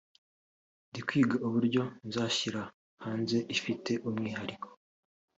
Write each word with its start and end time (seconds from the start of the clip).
ndi 0.89 0.99
kwiga 1.07 1.35
uburyo 1.47 1.81
nzayishyira 2.07 2.61
hanze 3.03 3.37
ifite 3.55 3.91
umwihariko 4.07 4.67